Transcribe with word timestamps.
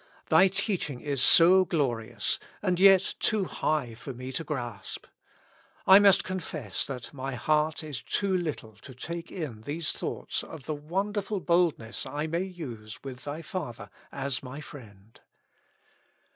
Thy 0.29 0.47
teaching 0.47 1.01
is 1.01 1.21
so 1.21 1.63
glorious, 1.63 2.39
and 2.63 2.79
yet 2.79 3.13
too 3.19 3.45
high 3.45 3.93
for 3.93 4.15
me 4.15 4.31
to 4.31 4.43
grasp. 4.43 5.05
I 5.85 5.99
must 5.99 6.23
confess 6.23 6.83
that 6.87 7.13
my 7.13 7.35
heart 7.35 7.83
is 7.83 8.01
too 8.01 8.35
little 8.35 8.73
to 8.77 8.95
take 8.95 9.31
in 9.31 9.61
these 9.61 9.91
thoughts 9.91 10.43
of 10.43 10.65
the 10.65 10.73
wonderful 10.73 11.39
boldness 11.39 12.07
I 12.07 12.25
may 12.25 12.45
use 12.45 13.03
with 13.03 13.25
Thy 13.25 13.43
Father 13.43 13.91
as 14.11 14.41
my 14.41 14.59
Friend. 14.59 15.19